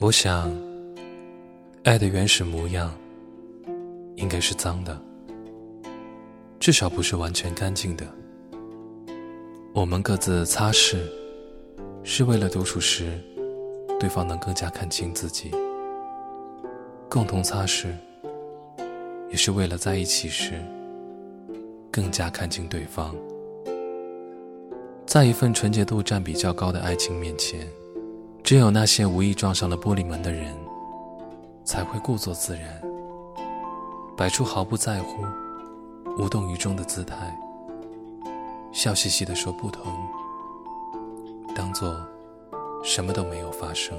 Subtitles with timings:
[0.00, 0.52] 我想，
[1.84, 2.92] 爱的原始模样
[4.16, 5.00] 应该是脏的，
[6.58, 8.04] 至少不是完全干净的。
[9.72, 10.98] 我们各自擦拭，
[12.02, 13.18] 是为了独处时，
[13.98, 15.50] 对方能更加看清自己；
[17.08, 17.86] 共同擦拭，
[19.30, 20.60] 也是为了在一起时，
[21.90, 23.14] 更加看清对方。
[25.06, 27.66] 在一份纯洁度占比较高的爱情面前。
[28.44, 30.54] 只有那些无意撞上了玻璃门的人，
[31.64, 32.78] 才会故作自然，
[34.14, 35.24] 摆出毫不在乎、
[36.18, 37.34] 无动于衷的姿态，
[38.70, 39.82] 笑嘻嘻地说不疼，
[41.56, 41.96] 当做
[42.84, 43.98] 什么都没有发生。